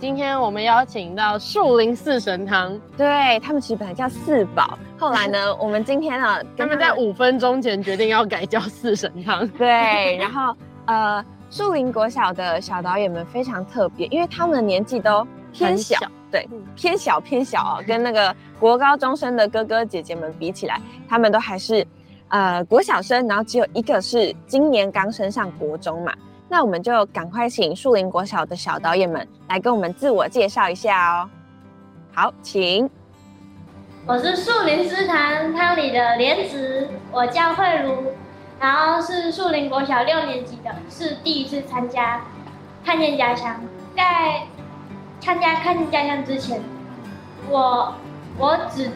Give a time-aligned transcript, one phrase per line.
[0.00, 9.46] 今天我们邀请到树林四神汤，对他们其实本来叫四宝，后来呢，我们今天呢，他们在五分钟前决定要改叫四神汤。
[9.58, 10.54] 对，然后
[10.86, 15.98] 呃，树林国小的小导演们非常特别，因为他们的年纪都偏小，
[16.30, 21.84] 对，偏小偏小啊，跟那个国高中生的哥哥姐姐们比起来，他们都还是
[22.28, 26.14] 呃国小生，然后只有一个是今年刚升上国中嘛。
[26.50, 31.28] 那我们就赶快请树林国小的小导演们来跟我们自我介绍一下哦。
[32.14, 32.88] 好，请。
[34.06, 38.14] 我是树林师坛汤里的莲子，我叫慧茹，
[38.58, 42.22] 然后是树林国小六年级的，是第一次参加
[42.82, 43.60] 看见家乡。
[43.94, 44.44] 在
[45.20, 46.62] 参加看见家乡之前，
[47.50, 47.92] 我
[48.38, 48.90] 我只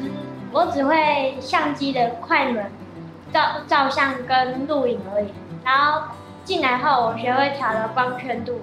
[0.50, 2.64] 我只会相机的快门
[3.31, 5.28] 照照相跟录影而已，
[5.62, 6.03] 然后。
[6.45, 8.61] 进来后，我学会调了光圈度。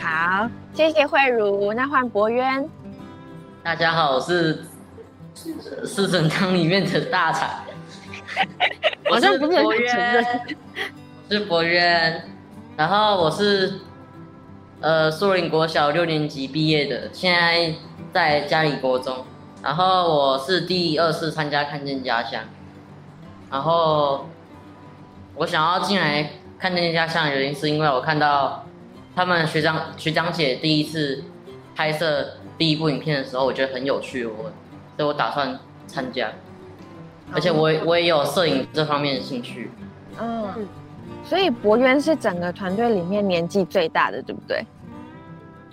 [0.00, 1.72] 好，谢谢慧茹。
[1.74, 2.66] 那换博渊。
[3.62, 4.64] 大家好，我是
[5.84, 7.58] 四神汤里面的大才。
[9.10, 10.48] 我是博渊，
[11.28, 12.24] 是博渊。
[12.74, 13.80] 然后我是
[14.80, 17.74] 呃树林国小六年级毕业的，现在
[18.14, 19.26] 在嘉里国中。
[19.62, 22.40] 然后我是第二次参加看见家乡，
[23.50, 24.26] 然后。
[25.42, 28.64] 我想要进来看那家乡的原因，是因为我看到
[29.12, 31.24] 他们学长学长姐第一次
[31.74, 34.52] 拍摄第一部影片的时候，我觉得很有趣，我
[34.96, 36.30] 所以我打算参加，
[37.34, 39.68] 而且我我也有摄影这方面的兴趣。
[40.20, 40.46] 嗯，
[41.24, 44.64] 所以博渊是整个团队里面年纪最大的，对不对？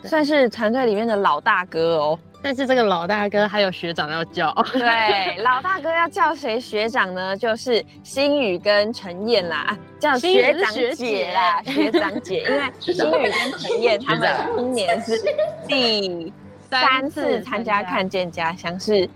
[0.04, 2.20] 算是团队里面的老大哥哦。
[2.42, 7.36] 但是这个老大哥还有学长要叫，对，老大哥要叫谁学长呢？
[7.36, 15.22] 就是新宇跟陈燕啦，叫学长姐啦，学长姐，因为 新宇跟陈燕他们今年是
[15.68, 16.32] 第
[16.70, 19.10] 三次参加看见家乡，是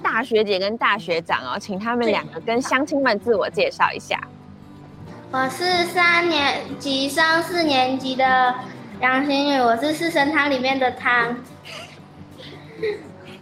[0.00, 4.20] 大学姐跟大学长哦，请他们两个跟乡亲们自我介绍一下。
[5.32, 8.54] 我是三年级升四年级的
[9.00, 11.36] 杨新宇，我是四神汤里面的汤。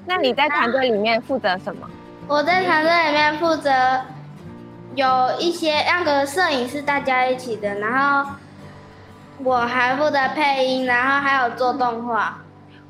[0.07, 1.89] 那你在团队里面负责什么？
[2.29, 3.71] 我在团队里面负责
[4.95, 5.07] 有
[5.39, 8.31] 一些那个摄影是大家一起的，然后
[9.45, 12.39] 我还负责配音，然后还有做动画。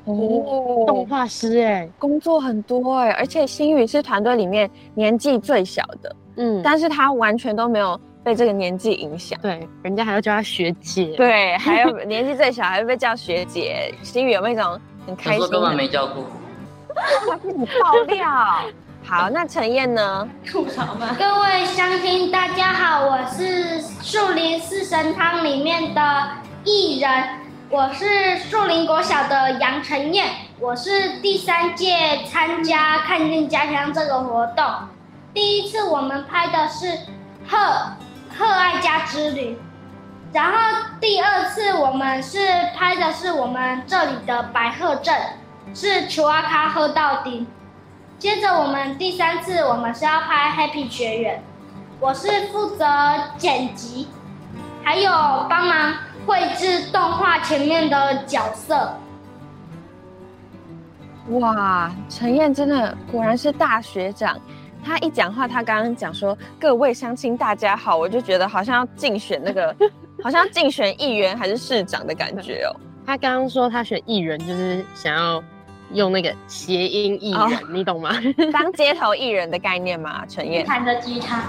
[0.05, 9.39] 哦，动画师哎，工作很多哎，而且星宇是团队里面年纪最小的，嗯，但是他完全都没有被这个年纪影响。
[9.41, 11.15] 对，人家还要叫她学姐。
[11.15, 13.89] 对， 还有年纪最小还会被叫学姐。
[14.03, 14.77] 心宇有没有一种？
[15.05, 16.25] 很开心，根本没叫过。
[17.41, 18.29] 你爆料。
[19.05, 20.27] 好，那陈燕呢？
[20.45, 21.15] 吐槽吧。
[21.17, 26.27] 各位乡亲，大家好，我是树林四神汤里面的
[26.65, 27.09] 艺人，
[27.69, 30.25] 我是树林国小的杨晨燕，
[30.59, 31.95] 我是第三届
[32.25, 34.65] 参加看见家乡这个活动，
[35.33, 36.87] 第一次我们拍的是
[37.47, 37.57] 贺
[38.37, 39.57] 贺爱家之旅。
[40.33, 42.37] 然后第二次我们是
[42.75, 45.15] 拍的是我们这里的白鹤镇，
[45.73, 47.47] 是求阿卡喝到底。
[48.19, 51.43] 接着我们第三次我们是要拍 Happy 学员，
[51.99, 52.85] 我是负责
[53.37, 54.07] 剪辑，
[54.83, 55.11] 还有
[55.49, 55.93] 帮忙
[56.25, 58.97] 绘制动画前面的角色。
[61.29, 64.37] 哇，陈燕真的果然是大学长。
[64.87, 69.75] 他一讲话，他刚刚讲说各位乡亲大家好，我就觉得好像要竞选那个。
[70.23, 72.75] 好像竞选议员还是市长的感觉哦。
[73.05, 75.43] 他刚刚说他选议员，就是想要
[75.93, 78.11] 用那个谐音艺人，你懂吗？
[78.51, 80.25] 当街头艺人的概念吗？
[80.27, 81.43] 陈燕弹个吉他，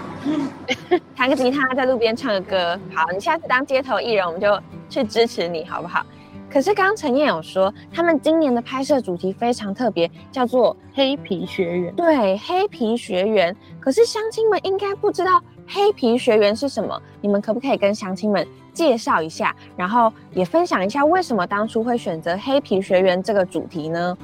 [1.16, 2.78] 弹个吉他，在路边唱个歌。
[2.94, 4.60] 好，你下次当街头艺人，我们就
[4.90, 6.04] 去支持你，好不好？
[6.50, 11.94] 可是刚刚陈燕有说，他们今年的拍摄主题非常特别，叫做黑皮学员。
[11.94, 13.54] 对，黑皮学员。
[13.80, 15.42] 可是乡亲们应该不知道。
[15.70, 16.98] 黑皮学员是什么？
[17.20, 24.16] 你们可不可以跟乡亲们介绍一下，然后也分享一下为什么当初会选择黑皮学员这个主题呢？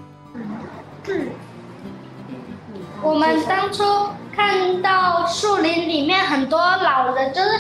[3.03, 3.85] 我们当初
[4.35, 7.51] 看到树林里面很多老人，就是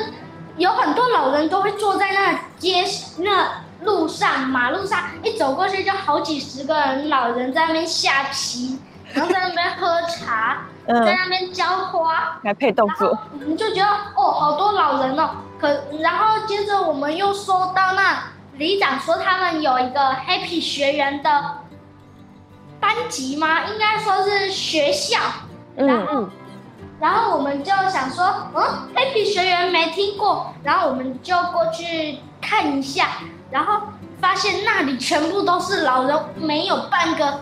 [0.56, 2.82] 有很多老人都会坐在那街
[3.18, 3.52] 那
[3.84, 8.78] 路上马路上一走过去就好几十个人老人在那边下棋，
[9.12, 15.30] 然后在那边喝茶，在嗯，那边浇花，来配动作，我们就觉得哦，好多老人哦。
[15.58, 15.68] 可
[16.00, 21.58] 然后接着我们又说到那里长说他们有一个 Happy 学员的
[22.80, 23.64] 班级吗？
[23.64, 25.18] 应该说是学校。
[25.76, 26.28] 然嗯，后，
[27.00, 28.62] 然后我们就想说，嗯
[28.94, 33.08] ，Happy 学员没听过，然后我们就过去看一下，
[33.54, 33.82] 然后
[34.20, 37.40] 发现那里全部都是老人，没有半个，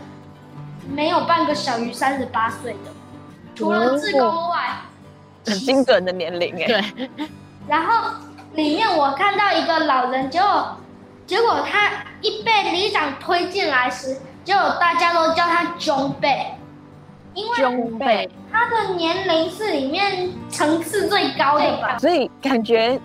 [0.87, 2.91] 没有半个小于三十八岁的，
[3.55, 4.77] 除了自工外。
[5.47, 7.09] 很精准的年龄哎，对，
[7.67, 8.11] 然后
[8.53, 10.77] 里面我看到一个老人，结果
[11.27, 16.47] 结果他一被里长推进来时，结果大家都叫他中辈，
[17.33, 21.97] 因为他的年龄是里面层次最高的吧。
[21.99, 23.01] 所以感觉，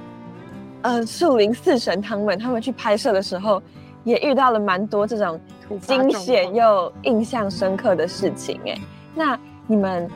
[0.83, 3.61] 呃，树林四神他们他们去拍摄的时候，
[4.03, 5.39] 也遇到了蛮多这种
[5.81, 8.77] 惊险又印象深刻的事情哎。
[9.13, 10.09] 那你们，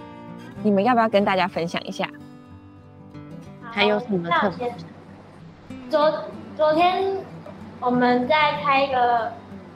[0.64, 2.08] 你们要不要跟大家分享一下？
[3.74, 4.74] 还有什么特别？
[5.90, 6.14] 昨
[6.56, 7.18] 昨天
[7.80, 9.32] 我们在拍一个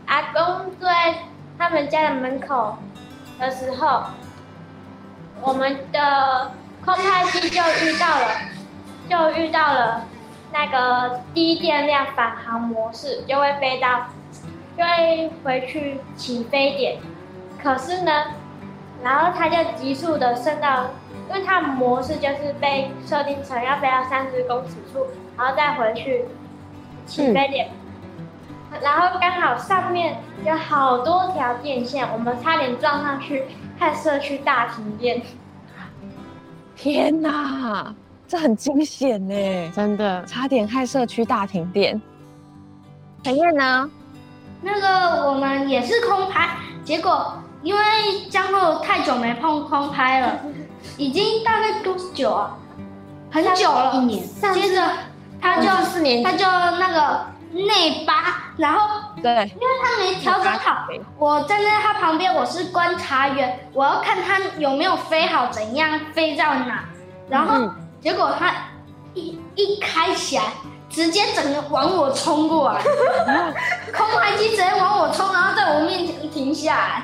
[0.06, 1.16] 阿公坐在
[1.58, 2.78] 他们家的门口
[3.40, 4.04] 的时候，
[5.42, 6.52] 我们的
[6.86, 8.28] 空拍机就遇到了，
[9.10, 10.06] 就遇到了
[10.52, 14.08] 那个低电量返航模式，就会飞到，
[14.78, 16.98] 就会回去起飞点。
[17.62, 18.12] 可是呢，
[19.04, 20.92] 然后它就急速的升到，
[21.30, 25.08] 因为它的模式就是被设定成要飞到三十公尺处，
[25.38, 26.26] 然后再回去
[27.06, 27.70] 起飞点。
[28.82, 33.46] 然后刚好上面有好多条电线，我们差点撞上去，
[33.80, 35.22] 害社区大停电。
[36.76, 37.96] 天哪，
[38.28, 42.02] 这很惊险呢，真的差点害社区大停电。
[43.24, 43.90] 陈燕呢？
[44.62, 46.50] 那个我们也是空拍，
[46.84, 47.82] 结果因为
[48.30, 50.40] 江后太久没碰空拍了，
[50.98, 52.58] 已经大概多久啊？
[53.32, 54.24] 很久了，一年。
[54.54, 54.82] 接着
[55.42, 60.88] 他就四年他就那个内八，然后对，因为他没调整好，
[61.20, 66.86] 我站在他旁边，我是观察员，我要看他有没有飞好，怎样飞到哪。
[67.30, 68.54] 然后、嗯结果他
[69.14, 70.44] 一一开起来，
[70.90, 72.82] 直接整个往我冲过来，
[73.96, 77.04] 空拍机直接往我冲，然后在我面前停下来，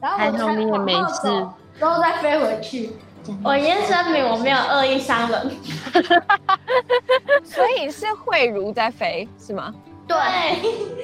[0.00, 2.96] 然后我才往后没事走，然后再飞回去。
[3.44, 5.50] 我先声明，我没有恶意伤人。
[7.44, 9.74] 所以是慧茹在飞是吗？
[10.06, 10.16] 对，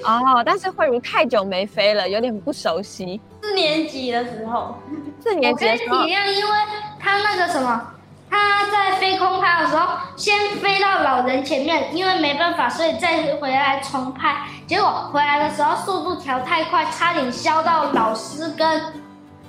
[0.05, 3.21] 哦，但是慧茹太久没飞了，有点不熟悉。
[3.43, 4.75] 四年级的时候。
[5.23, 6.51] 四年我可以体级的时候，谅，因为
[6.99, 7.94] 他那个什么，
[8.35, 14.37] 他在飞空拍的时候，先飞到老人前面，因为没办法，所以再回来重拍。
[14.67, 18.83] 结果回来的时候速度调太快，差点削到老师跟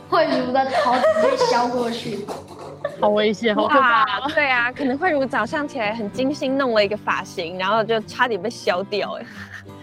[0.09, 2.25] 慧茹的头，直接削过去。
[3.01, 9.25] 好危险，好可怕哇， 对啊，可能慧茹早上起来很精心弄了一个发型，然后就差点被削掉哎。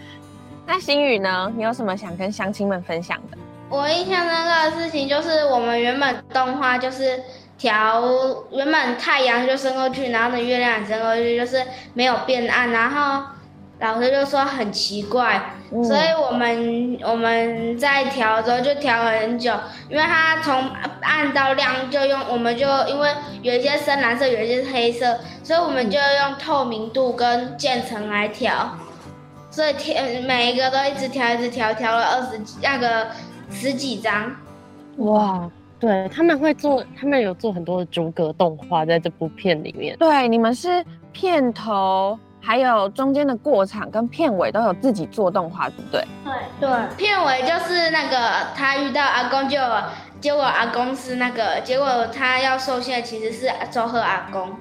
[0.65, 1.51] 那心宇呢？
[1.57, 3.37] 你有什么想跟乡亲们分享的？
[3.69, 7.21] 我印象深刻的事情就是，我们原本动画就是
[7.63, 8.03] 调
[8.51, 11.63] 原本太阳就升过去，然后呢月亮也升过去，就是
[11.93, 13.23] 没有变暗，然后
[13.79, 19.53] 老师就说很奇怪，嗯所以我们我们在调的时候就调了很久，
[19.89, 20.69] 因为它从
[21.01, 23.09] 暗到亮就用，我们就因为
[23.41, 28.77] 有一些深蓝色，有一些是黑色，所以我们就用透明度跟渐层来调，
[29.49, 33.07] 所以调每一个都一直调一直调，调了二十几那个
[33.49, 34.35] 十几张。
[34.97, 35.49] 哇！
[35.83, 39.97] 对他们会做，他们有做很多的逐格动画在这部片里面。
[39.97, 46.07] 对，你们是片头，还有中间的过场跟片尾都有自己做动画，对不对？
[46.23, 49.83] 对对，片尾就是那个他遇到阿公就有，
[50.21, 54.55] 结果阿公是那个，结果他要受限其实是周贺阿公，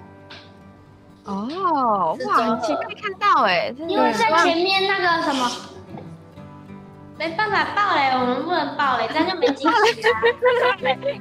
[1.23, 5.49] 哦，哇，是真的很期待看到哎，因为在前面那个什么。
[7.19, 10.09] 没办法爆雷，我们不能爆雷，这样就没惊喜了。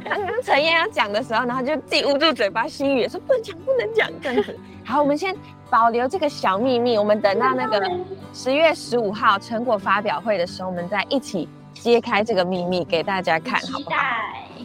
[0.10, 4.60] 刚刚陈燕要讲的时候，然后就自己捂住嘴巴，心语也说不能讲，不能讲这样子。
[4.84, 5.36] 好，我们先
[5.70, 7.90] 保留这个小秘密，我们等到那个
[8.34, 13.98] 十月十五号成果发表会的时候，我们再一起揭开这个秘密给大家看，好不好？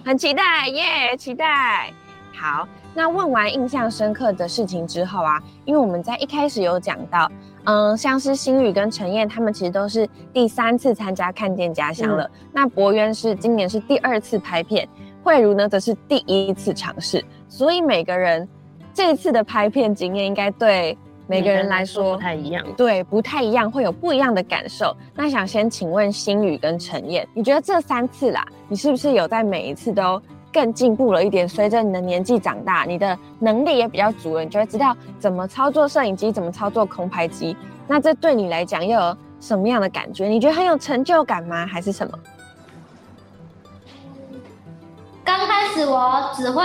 [0.05, 1.93] 很期待耶期待。
[2.35, 7.31] 好，那问完印象深刻的事情之后啊，因为我们在一开始有讲到，
[7.67, 12.29] 嗯，像是新宇跟陈燕他们其实都是第三次参加看见家乡了。
[12.53, 14.89] 那博渊是今年是第二次拍片，
[15.23, 18.49] 慧茹呢则是第一次尝试，所以每个人
[18.95, 20.97] 这一次的拍片经验应该对
[21.27, 22.65] 每个人来都说不太一样。
[22.77, 24.97] 对，不太一样，会有不一样的感受。
[25.13, 30.23] 那想先请问心宇跟陈燕，你觉得这三次啦，你是不是有在每一次都
[30.57, 31.47] 更进步了一点？
[31.47, 37.55] 随着你的年纪长大，你的能力也比较足了，你就会知道怎么操作摄影机，怎么操作空拍机。
[37.87, 40.29] 那这对你来讲又有什么样的感觉？
[40.29, 41.67] 你觉得很有成就感吗？
[41.67, 42.19] 还是什么？
[45.23, 46.65] 刚开始我只会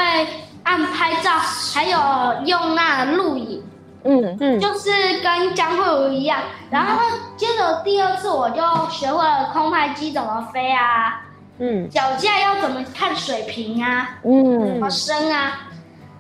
[0.63, 1.31] 按拍照，
[1.73, 3.61] 还有用那录影，
[4.05, 4.89] 嗯嗯，就是
[5.21, 6.39] 跟江慧茹一样。
[6.69, 7.01] 然后
[7.35, 11.21] 接着第二次我就学会了空拍机怎么飞啊，
[11.61, 15.69] 嗯脚架要怎么看水平啊，嗯怎么升啊。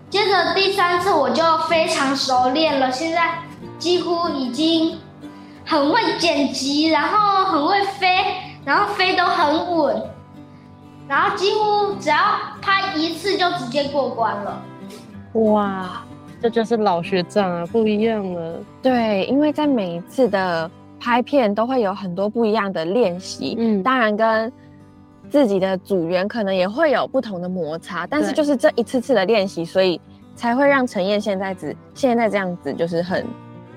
[0.09, 3.39] 接着第三次我就非常熟练了，现在
[3.79, 4.97] 几乎已经
[5.65, 8.07] 很会剪辑，然后很会飞，
[8.63, 10.01] 然后飞都很稳，
[11.07, 12.17] 然后几乎只要
[12.61, 14.61] 拍一次就直接过关了。
[15.33, 16.03] 哇，
[16.41, 18.59] 这就是老学长啊，不一样了。
[18.81, 20.69] 对，因为在每一次的
[20.99, 24.51] 拍片都会有很多不一样的练习，嗯，当然跟
[25.31, 29.99] 自己的组员可能也会有不同的摩擦，但是就是这一次次的练习，所以
[30.35, 33.25] 才会让陈燕现在子现在这样子，就是很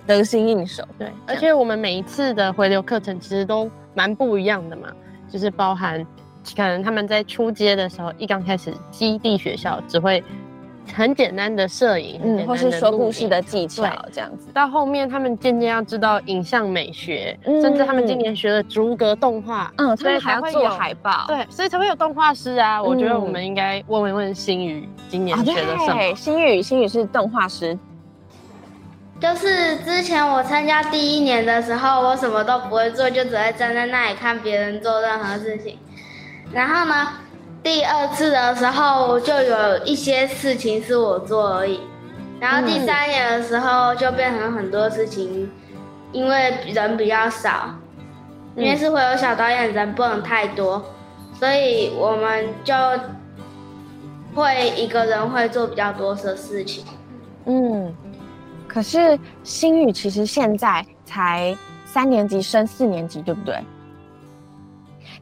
[0.05, 0.83] 得心应手。
[0.99, 4.89] 对，而且我们每一次的回流课程其实都蛮不一样的嘛，
[5.31, 6.05] 就是包含
[6.57, 10.23] 可能他们在初阶的时候，一刚开始基地学校只会
[10.93, 14.49] 很简单的摄影，嗯，或是说故事的技巧这样子。
[14.53, 21.25] 到后面，他们渐渐要知道影像美学，嗯甚至他们今年学了逐格动画，嗯，他所以们还要做才会有海报。
[21.27, 22.83] 对，所以才会有动画师啊。
[22.83, 25.95] 我觉得嗯我们应该问问问新宇今年啊，学的什么。
[25.95, 27.77] 对，新宇，新宇是动画师，
[29.21, 35.79] 就是之前我参加第一年的时候，我什么都不会做，就只会站在那里看别人做任何事情。
[36.53, 37.09] 然后呢，
[37.65, 41.81] 第二次的时候就有一些事情是我做而已。
[42.39, 45.51] 然后第三年的时候就变成很多事情，
[46.13, 47.75] 因为人比较少，
[48.55, 50.85] 因为是会有小导演，人不能太多，
[51.41, 52.75] 所以我们就
[54.35, 56.85] 会一个人会做比较多的事情。
[57.47, 57.95] 嗯，
[58.69, 61.57] 可是心宇其实现在才
[61.87, 63.59] 三年级升四年级，对不对？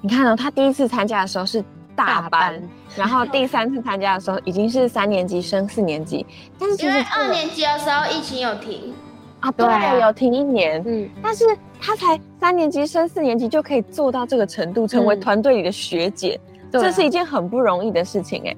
[0.00, 1.62] 你看哦，他第一次参加的时候是
[1.94, 2.62] 大班，
[2.96, 6.26] 然后第三次参加的时候已经是三年级升四年级，
[6.58, 8.94] 但是其实因为二年级的时候疫情有停，
[9.40, 11.44] 啊，对，有停一年，嗯，但是
[11.80, 15.20] 他才三年级升四年级就可以做到这个程度，成为嗯。
[15.20, 16.38] 团队里的学姐，
[16.70, 18.56] 这是一件很不容易的事情哎。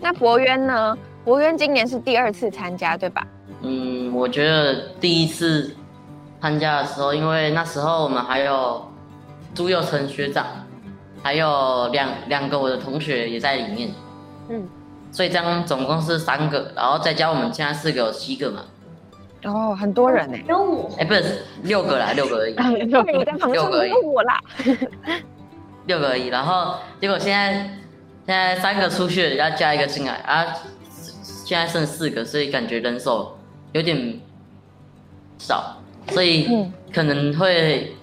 [0.00, 0.96] 那博渊呢？
[1.24, 3.26] 博渊今年是第二次参加，对吧？
[3.60, 5.76] 嗯，我觉得第一次
[6.40, 8.82] 参加的时候，因为那时候我们还有
[9.54, 10.46] 朱佑成学长，
[11.22, 13.90] 还有两两个我的同学也在里面，
[14.48, 14.68] 嗯，
[15.12, 18.62] 所以这样总共是三个，然后再加我们现在四个有七个嘛，
[19.44, 20.44] 哦，很多人哎。
[20.48, 22.90] 有我，哎、不是六个啦，六个而已， 你
[23.24, 23.90] 在旁边说六个而已。
[23.90, 24.40] 有我啦，
[25.86, 26.28] 六个而已。
[26.28, 27.52] 然后结果现在
[28.26, 30.46] 现在三个出去了，要加一个进来啊，
[31.44, 33.38] 现在剩四个，所以感觉人手
[33.72, 34.20] 有点
[35.38, 35.76] 少，
[36.08, 36.72] 所以嗯。
[36.92, 37.94] 可能会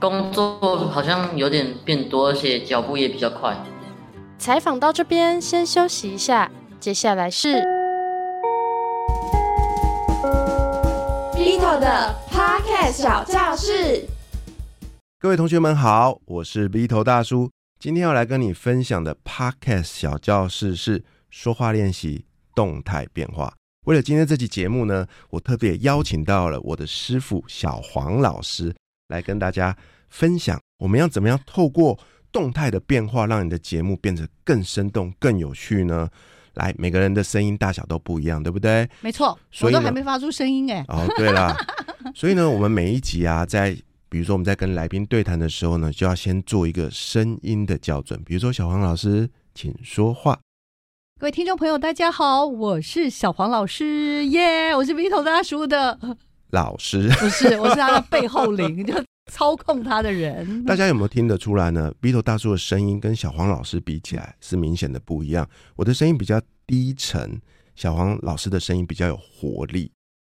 [0.00, 3.56] 工作好像有点变多，而且脚步也比较快。
[4.38, 7.56] 采访到这边，先休息一下，接下来是
[11.34, 14.06] Vito 的 Podcast 小教室。
[15.18, 17.50] 各位同学们好，我是 V 头大叔。
[17.80, 22.24] 今天要来跟你分享的 Podcast 小教室是说话练习
[22.54, 23.52] 动态变化。
[23.86, 28.72] 为了今天这期节目呢，我特别邀请到了我的师傅小黄老师
[29.08, 29.76] 来跟大家
[30.08, 31.98] 分享，我们要怎么样透过
[32.30, 36.08] 动态的变化，让你的节目变得更生动、更有趣呢？
[36.54, 38.88] 来，每个人的声音大小都不一样，对不对？
[39.00, 40.84] 没错，所以我都还没发出声音哎。
[40.88, 41.56] 哦，对了，
[42.14, 43.76] 所以呢，我们每一集啊，在
[44.08, 48.20] 比如说我们在跟来宾对谈的时候呢，就要先做一个声音的校准。
[48.24, 50.38] 比如说，小黄老师，请说话。
[51.20, 55.98] 各位听众朋友，大家好，我是小黄老师，耶、我是 Vito 大叔的，
[56.50, 58.94] 老师，不是，我是他的背后灵， 就
[59.30, 60.64] 操控他的人。
[60.64, 65.48] 大家有没有听得出来呢？Vito 大叔的声音跟小黄老师比起来是明显的不一样。
[65.76, 67.40] 我的声音比较低沉，
[67.74, 69.90] 小黄老师的声音比较有活力，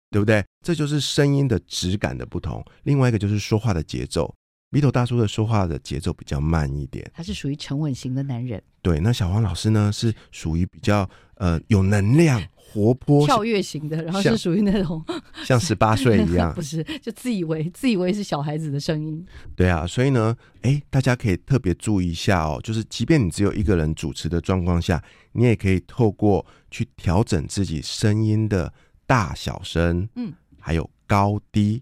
[0.10, 0.44] 对不对？
[0.66, 2.63] 这就是声音的质感的不同。
[2.84, 4.34] 另外一个就是说话的节奏
[4.72, 7.10] ，Vito 大叔的说话的节奏比较慢一点。
[7.14, 15.04] 他是属于沉稳型的男人，对，那小黄老师呢是属于比较呃有能量、活泼，跳跃型的，然后是属于那种
[15.44, 16.62] 像十八岁一样 不。
[16.62, 19.26] 是，就自以为自以为是小孩子的声音。
[19.56, 28.72] 对啊，所以呢，哎，大家可以特别注意一下哦，就是即便你只有一个人主持的状况下，你也可以透过去调整自己声音的
[29.08, 31.82] 大小声，嗯，还有高低，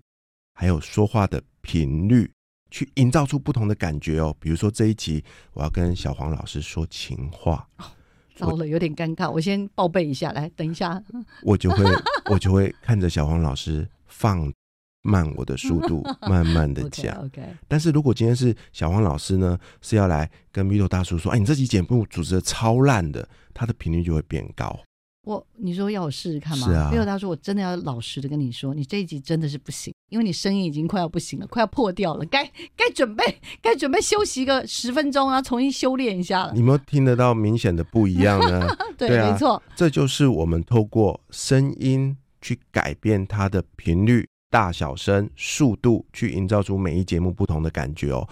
[0.53, 2.31] 还有说话的频率，
[2.69, 4.35] 去营造出不同的感觉哦。
[4.39, 7.67] 比如说这一集，我要跟小黄老师说情话，
[8.35, 9.29] 糟了，有点尴尬。
[9.29, 11.01] 我先报备一下，来，等一下。
[11.43, 11.83] 我就会
[12.31, 14.51] 我就会看着小黄老师放
[15.01, 17.15] 慢我的速度， 慢慢的讲。
[17.23, 24.79] OK，但是如果今天是小黄老师呢，是要来跟 Vito 大叔说，哎，你这期节目组织的超烂的，他的频率就会变高。
[25.27, 26.67] 我你说要我试试看吗？
[26.67, 33.23] 是啊没有，他说我真的要老实的跟你说，你这一集真的是不行，因为你声音已经快要不行了，快要破掉了，该该准备
[33.61, 36.61] 该准备休息个十分钟啊，重新修炼一下了你。
[36.61, 38.65] 有没有听得到明显的不一样呢？
[38.97, 48.25] 对，对啊没错，这就是我们透过声音去改变它的频率、大小声、速度，去营造出每一节目不同的感觉哦。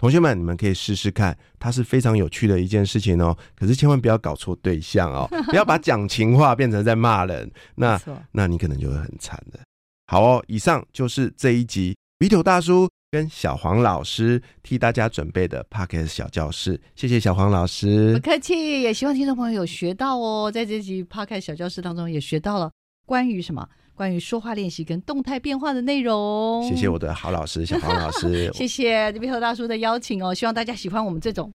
[0.00, 3.36] 同学们，你们可以试试看，它是非常有趣的一件事情哦。
[3.54, 8.00] 可是千万不要搞错对象哦， 不要把讲情话变成在骂人，那。
[8.32, 9.60] 那你可能就会很惨的。
[10.06, 18.20] 好哦，以上就是这一集 Vito 大叔跟小黄老师替大家准备的 p o c k e t 小教室，谢谢小黄老师不。
[18.30, 22.70] 客气，也希望听众朋友有学到哦，在这集 Pocket 小教室当中也学到了
[23.04, 23.68] 关于什么？
[24.00, 26.66] 关于说话练习跟动态变化的内容。
[26.66, 31.52] 谢谢我的好老师小黄老师， 谢谢 v i 大叔的邀请哦，希望大家喜欢我们这种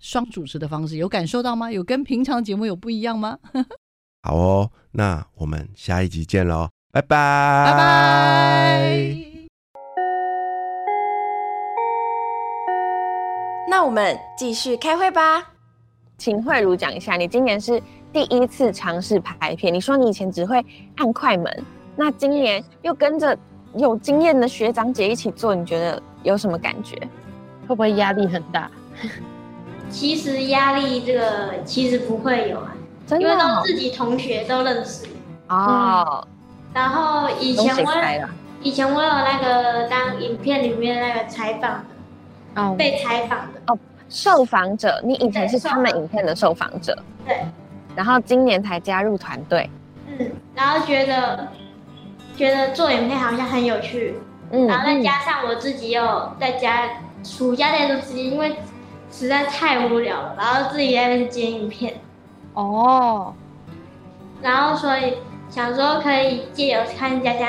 [0.00, 1.70] 双主持的方式，有感受到吗？
[1.70, 3.38] 有跟平常节目有不一样吗？
[4.24, 9.16] 好哦，那我们下一集见喽，拜拜，拜拜。
[13.68, 15.46] 那我们继续开会吧。
[16.16, 17.78] 请慧茹讲一下，你今年是
[18.14, 20.64] 第一次尝试拍片，你说你以前只会
[20.96, 21.64] 按快门，
[21.96, 23.36] 那今年又跟着
[23.74, 26.96] 有经验的学长姐一起做，你觉得有什么感觉？
[27.68, 28.70] 会不会压力很大？
[29.88, 32.74] 其实压力这个其实不会有啊，
[33.10, 33.56] 因为真的哦。
[33.60, 35.06] 都自己同学都认识。
[35.48, 36.26] 哦，
[36.72, 37.92] 然后以前我
[38.62, 41.84] 以前我有那个当影片里面那个采访
[42.54, 43.60] 的，哦，被采访的。
[43.66, 46.96] 哦，受访者，你以前是他们影片的受访者，
[47.26, 47.44] 对，
[47.94, 49.68] 然后今年才加入团队，
[50.06, 51.46] 嗯，然后觉得
[52.36, 54.14] 觉得做影片好像很有趣，
[54.50, 56.88] 嗯然后再加上我自己又在家
[57.22, 58.56] 暑假那段时间，因为
[59.10, 61.94] 实在太无聊了，然后自己在那边剪影片，
[62.54, 63.34] 哦，
[64.40, 65.14] 然后所以
[65.50, 67.48] 想说可以借由看家乡，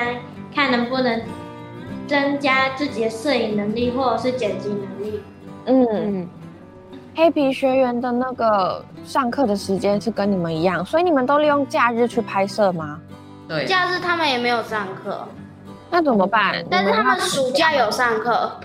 [0.53, 1.21] 看能不能
[2.05, 5.21] 增加自己的摄影能力或者是剪辑能力。
[5.65, 6.29] 嗯，嗯，
[7.15, 12.99] 黑皮学员的那个上课的时间是跟你们一样，所以你们都利用假日去拍摄吗？
[13.47, 15.27] 对，假日他们也没有上课，
[15.89, 16.63] 那怎么办？
[16.69, 18.59] 但是他们暑假有上课，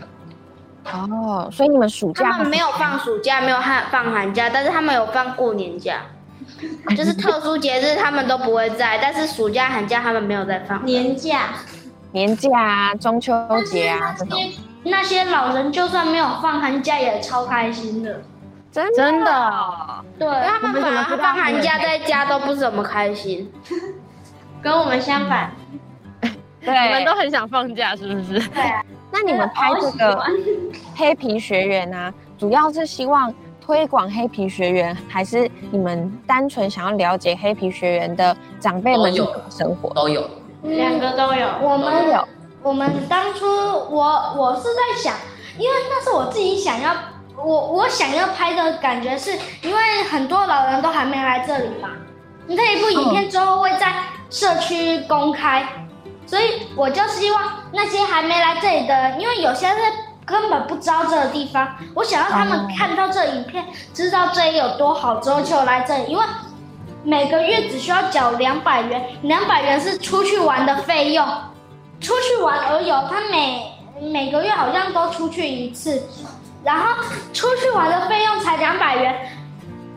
[0.93, 6.03] 哦，所以你们暑假他们没有放暑假，没有寒放寒假，但是他们有放过年假，
[6.97, 10.85] 就是特殊节日他们都不会在，但是暑假、寒假他们没有在放。
[10.87, 11.49] 年假，
[12.12, 13.35] 年假啊、中秋
[13.67, 18.21] 节啊这种，那些那些老人就算没有放寒假也超开心的。
[18.71, 23.51] 真的真的哦对，他们反而放寒假在家都不怎么开心。
[24.62, 25.51] 跟我们相反。
[26.61, 27.14] 你们都。
[27.18, 28.38] 很想放假，是不是？
[28.51, 30.23] 对啊， 那你们拍这个
[30.94, 39.12] 黑皮学员啊，主要是希望推广黑皮学员，还是你们单纯想要了解黑皮学员的长辈们
[39.51, 39.92] 生活？
[39.94, 40.29] 都有。
[40.62, 41.49] 两个都有。
[41.61, 42.29] 我们有。
[42.62, 45.14] 我们当初我我是在想，
[45.59, 46.94] 因为那是我自己想要，
[47.37, 51.90] 我我想要拍的感觉是，因为很多老人都还没来这里嘛，
[52.47, 53.92] 那一部影片之后会在
[54.31, 55.67] 社区公开，
[56.27, 59.77] 所以我就希望那些还没来这里的，因为有些人
[60.25, 66.25] 根本不知道这个地方，我想让他们看到这影片，知道这里有多好之后就来这里，因为。
[67.05, 71.27] 每个月只需要缴两百元，两百元是出去玩的费用，
[72.01, 76.03] 出去玩而有，他每每个月好像都出去一次，
[76.64, 79.14] 然后出去玩的费用才两百元，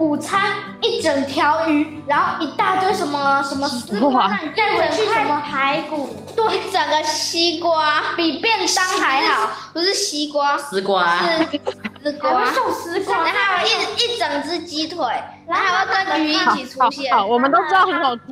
[0.02, 11.60] 午餐一整条鱼，然后一大堆什么什么丝瓜，让你带回去什么排骨，对，整个西瓜比便当还好，不是西瓜，丝瓜，是
[12.04, 15.06] 丝瓜会，送丝瓜，然后还有一一整只鸡腿，
[15.48, 17.14] 然后还会跟鱼一起出现。
[17.14, 18.24] 好，我们都知道很好吃。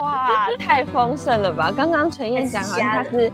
[0.00, 1.70] 哇，太丰盛了吧！
[1.76, 3.30] 刚刚陈燕讲好像他是，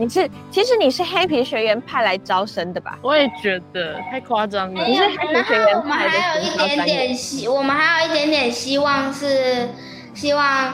[0.00, 2.98] 你是，其实你是黑皮学员派来招生的吧？
[3.02, 4.84] 我也觉得太夸张了。
[4.86, 9.68] 你是黑皮学员然后我们派的还有一点点希，我们还有一点点希望是
[10.14, 10.72] 希望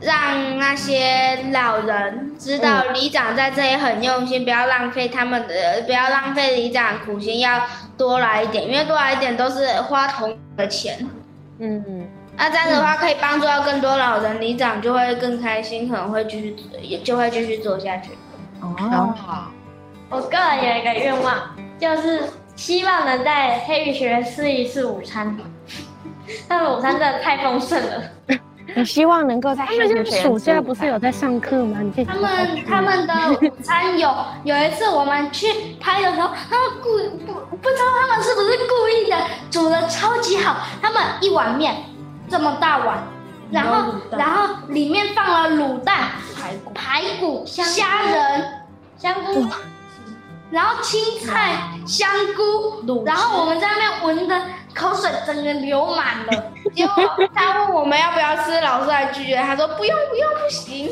[0.00, 7.62] 让那些老人知道里长在这里很用心，不要浪费他们的，不要浪费里长苦心，要
[7.96, 11.08] 多来一点，因为多来一点都是花同的钱。
[11.60, 18.10] 嗯，那这样的话可以帮助到更多老人，里长就会更开心，可能会继续也就会继续做下去。
[18.60, 19.14] 哦，
[20.08, 21.34] 我个人有一个愿望，
[21.78, 22.22] 就是
[22.54, 25.36] 希望能在黑羽学院吃一次午餐。
[26.48, 28.02] 他们午餐真的太丰盛了。
[28.74, 31.78] 你希望能够在他们暑假不是有在上课吗？
[31.80, 33.14] 你他们他们的
[33.48, 34.12] 午餐有
[34.44, 35.46] 有一次我们去
[35.80, 39.16] 拍的时候，他们故意不不知道他们是不是故意的，
[39.50, 40.56] 煮的超级好。
[40.82, 41.76] 他们一碗面
[42.28, 42.98] 这么大碗，
[43.50, 48.44] 然后然后里面放了卤蛋、排骨、排骨、虾仁、
[48.98, 49.46] 香菇，
[50.50, 54.40] 然后青菜、香菇，然后我们在那边闻的
[54.74, 56.44] 口水整个流满了。
[56.74, 56.94] 结果
[57.34, 60.90] 他问我们要不要吃，老师还拒绝，他说不用不用不行。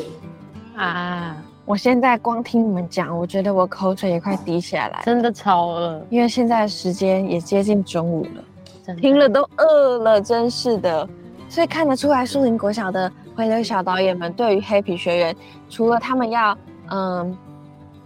[0.77, 11.07] 啊，我现在光听你们讲，我觉得我口水也快滴下来，真的超饿，因为现在时间也接近中午了，听了都饿了，真是的。
[11.55, 15.33] 所以看得出来，树林国小的回流小导演们对于黑皮学员，
[15.69, 16.57] 除了他们要
[16.89, 17.37] 嗯，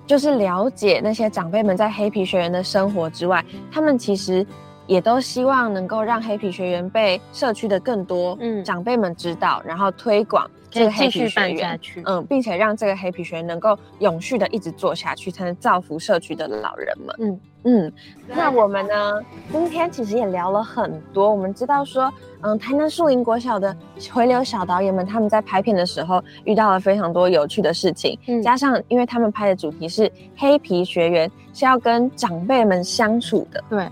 [0.06, 4.46] 就是了解那些长辈们在黑皮学员的生活之外，他们其实
[4.90, 8.66] 也都希望能够让黑皮学员被社区的更多嗯。
[8.66, 11.80] 长辈们知道，然后推广这个黑皮学员。
[12.06, 17.16] 嗯，并且让这个黑皮学员能够永续的一直做下去，才能造福社区的老人们。
[17.20, 17.40] 嗯。
[17.66, 17.92] 嗯，
[18.26, 19.22] 那我们呢，
[19.52, 23.76] 今天其实也聊了很多，我们知道说，嗯，台南树林国小的
[24.14, 28.42] 回流小导演们，他们在拍片的时候遇到了非常多有趣的事情，嗯。
[28.42, 33.86] 加上因为他们拍的主题是黑皮学员，是要跟长辈们相处的，对，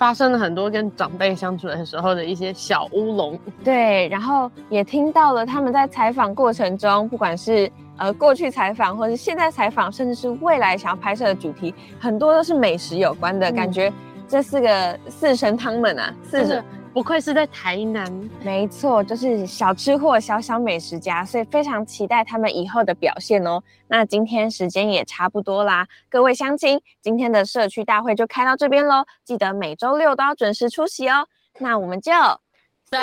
[0.00, 3.38] 发生了很多跟长辈相处的时候的一些小乌龙。
[3.62, 13.92] 对，然后也听到了他们在采访过程中，不管是呃过去采访，或是现在采访，甚至是未来想要拍摄的主题，很多都是美食有关的、嗯感觉。
[14.26, 18.10] 这四个四神汤们啊，四神不愧是在台南，
[18.42, 23.62] 没错，就是小吃货、小小美食家，所以非常期待他们以后的表现哦。
[23.86, 31.28] 那今天时间也差不多啦，各位乡亲，今天的社区大会就开到这边喽，记得每周六都要准时出席哦。
[31.60, 33.00] 那我们就散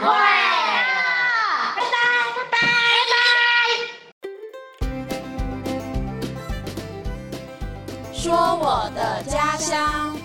[0.00, 0.14] 会了，
[1.76, 1.92] 拜拜拜拜
[2.50, 2.58] 拜拜。
[8.14, 10.15] 说我的家乡。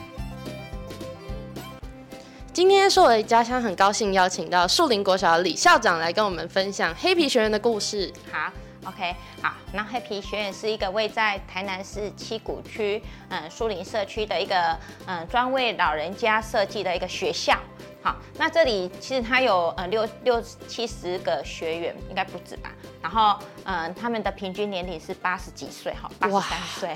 [2.53, 8.11] 今天是我的家乡，很高兴邀请到树林国小的李校长来跟我们分享黑皮学员的故事。
[8.29, 8.51] 好
[8.83, 9.53] ，OK，好。
[9.71, 17.57] 那黑皮学院是一个位在台南市七股区，嗯，树林社区的一个，嗯，专为老人家设计的一个学校。
[18.03, 22.69] 好，那这里其实它有呃六六七十个学员，应该不止吧。
[23.01, 26.95] 然后，嗯，他们的平均年龄是八十几岁，哈，八十三岁。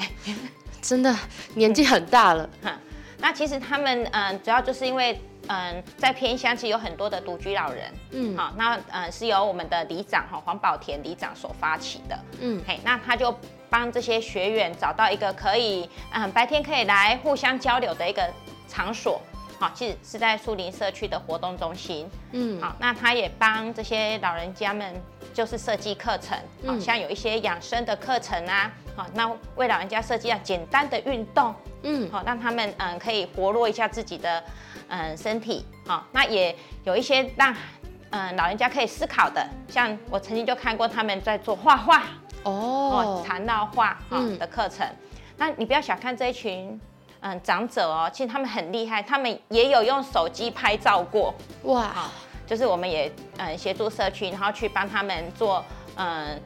[0.82, 1.16] 真的
[1.54, 2.78] 年纪很大了， 哈，
[3.20, 8.38] 那其实他们嗯，主要就是因为嗯，在偏乡其实有很多的独居老人，嗯。
[8.38, 12.62] 好，那嗯是由我们的里长哈黄宝田里长所发起的，嗯。
[12.68, 13.38] 嘿，那他就
[13.70, 18.28] 帮这些学员找到一个可以嗯白天可以来互相交流的一个
[18.68, 19.22] 场所。
[19.58, 22.10] 好，其实是在树林社区的活动中心。
[22.32, 22.62] 嗯。
[22.62, 24.94] 好，那他也帮这些老人家们
[25.34, 26.82] 就是设计课程，好嗯。
[26.82, 32.12] 像有一些养生的课程啊，好，那为老人家设计啊简单的运动，嗯。
[32.12, 34.44] 好，让他们嗯可以活络一下自己的
[34.88, 37.56] 嗯身体，好，那也有一些让
[38.12, 42.04] 嗯老人家可以思考的，像我曾经就看过他们在做画画
[42.44, 42.52] 哦。
[42.52, 44.88] 哦，缠绕画嗯嗯的课程，
[45.38, 46.80] 那你不要小看这一群。
[47.22, 52.08] 嗯，长者哦，其实他们很厉害，他们也有用手机拍照过，哇，
[52.46, 56.40] 就是我们也嗯协助社区，然后去帮他们做嗯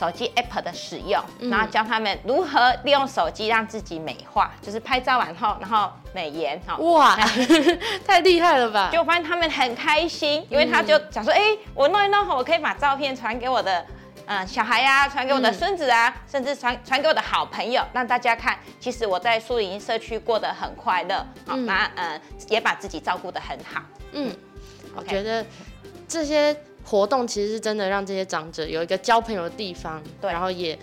[0.00, 6.74] 手机 app 的使用，嗯然后教他们如何利用手机让自己美化，就是拍照完后，然后美颜哈。
[6.78, 7.18] 哇，
[8.06, 8.88] 太厉害了吧！
[8.90, 11.40] 就发现他们很开心，因为他就想说，哎、
[11.74, 13.84] 我弄一弄后，我可以把照片传给我的。
[14.26, 23.82] 嗯，小孩呀、传给我的嗯孙子啊，甚至传传给我的好朋友，让大家看，其实我在树林社区过得很快乐，好、嗯那嗯也把自己照顾得很好。
[24.12, 24.32] 嗯，
[24.94, 25.44] 我觉得
[26.06, 26.56] 这些
[26.90, 30.76] 活动其实是真的让这些长者有一个交朋友的地方，对然后也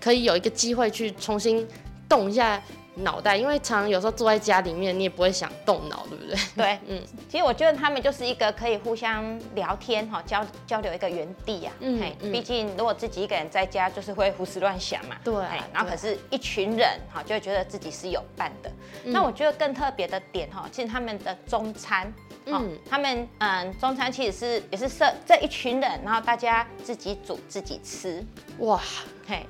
[0.00, 1.64] 可以有一个机会去重新
[2.08, 2.60] 动一下
[2.96, 6.36] 脑袋，因为常常有时候坐在家里面，你也不会想动脑，对不对？
[6.56, 11.72] 对，嗯其实我觉得他们就是一个可以互相聊天哈，交交流一个园地啊。
[11.78, 15.16] 嗯毕竟如果自己一个人在家，就是会胡思乱想嘛。
[15.22, 18.70] 对啊然后可是一群人哈，就会觉得自己是有伴的。
[19.04, 22.12] 嗯那我觉得更特别的点哈，其实他们的中餐，
[22.46, 28.24] 哦嗯，他们嗯中餐其实是也是设这一群人，然后大家自己煮自己吃。
[28.58, 28.80] 哇，
[29.26, 29.46] 嘿，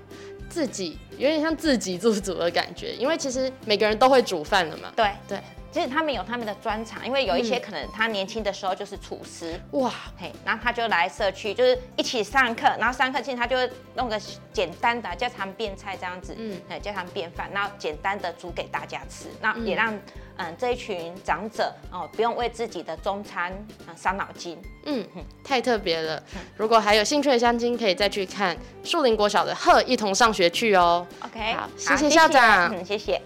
[0.48, 4.92] 自己有点像自给自足的感觉，因为其实每个人都会煮饭了嘛。
[4.94, 5.11] 对。
[5.26, 5.38] 对，
[5.73, 14.21] 其实他们有他们的专长，因为有一些嗯可能他年轻的时候就是厨师，哇，嘿，然后他就来社区，就是一起上课，然后上课其实他就会弄个
[14.53, 19.99] 简单的家常便菜这样子，嗯嗯，家常便饭，然后简单的煮给大家吃，那也嗯让
[20.37, 23.51] 嗯这一群长者哦不用为自己的中餐
[23.89, 24.61] 嗯伤脑筋。
[24.85, 25.07] 嗯，
[25.43, 26.23] 太特别了。
[26.55, 28.55] 如果还有兴趣的乡亲，可以再去看
[28.85, 31.07] 树林国小的《鹤一同上学去》哦。
[31.21, 33.21] OK，好谢谢校长嗯，谢谢。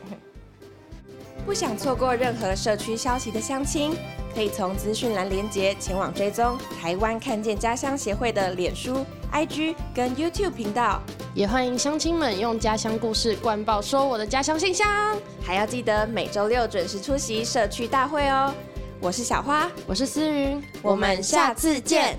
[1.47, 3.97] 不想错过任何社区消息的乡亲，
[4.35, 11.01] 可以从资讯栏连接前往追踪台湾看见家乡协会的脸书、IG 跟 YouTube 频道，
[11.35, 15.17] 也欢迎乡亲们用家乡故事灌爆说我的家乡信箱。
[15.41, 18.53] 还要记得每周六准时出席社区大会哦。
[19.01, 22.19] 我是小花，我是思云，我们下次见。